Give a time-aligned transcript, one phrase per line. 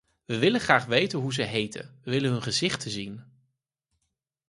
[0.25, 3.23] We willen graag weten hoe ze heten, we willen hun gezichten zien.